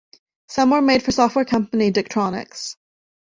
[0.47, 2.75] Some were made for software company dk'tronics.